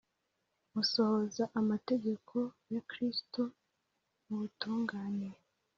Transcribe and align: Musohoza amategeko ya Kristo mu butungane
Musohoza 0.73 1.43
amategeko 1.59 2.35
ya 2.73 2.81
Kristo 2.89 3.41
mu 4.25 4.35
butungane 4.41 5.29